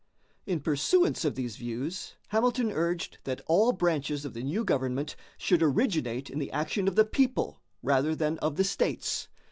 In 0.47 0.61
pursuance 0.61 1.23
of 1.23 1.35
these 1.35 1.57
views, 1.57 2.15
Hamilton 2.29 2.71
urged 2.71 3.19
that 3.25 3.43
all 3.45 3.71
branches 3.71 4.25
of 4.25 4.33
the 4.33 4.41
new 4.41 4.63
government 4.65 5.15
should 5.37 5.61
originate 5.61 6.27
in 6.27 6.39
the 6.39 6.51
action 6.51 6.87
of 6.87 6.95
the 6.95 7.05
people 7.05 7.61
rather 7.83 8.15
than 8.15 8.39
of 8.39 8.55
the 8.55 8.63
states. 8.63 9.27